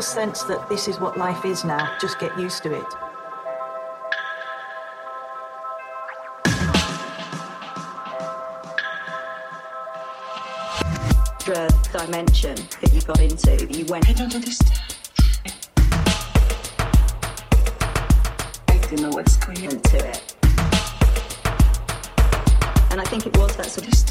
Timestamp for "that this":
0.44-0.88